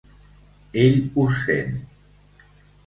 Ell 0.85 0.97
us 1.25 1.37
sent. 1.45 1.79